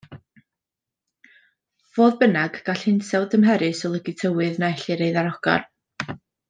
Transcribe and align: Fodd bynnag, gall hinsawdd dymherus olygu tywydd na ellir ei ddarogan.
Fodd 1.97 2.17
bynnag, 2.23 2.59
gall 2.69 2.87
hinsawdd 2.87 3.31
dymherus 3.37 3.85
olygu 3.91 4.19
tywydd 4.23 4.61
na 4.65 4.75
ellir 4.79 5.09
ei 5.09 5.17
ddarogan. 5.19 6.23